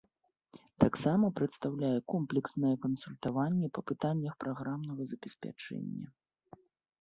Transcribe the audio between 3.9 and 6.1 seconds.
пытаннях праграмнага забеспячэння.